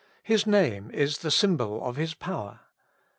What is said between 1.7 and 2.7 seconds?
of his power.